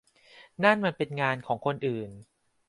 [0.63, 2.09] นั่นมันเป็นงานของคนอื่น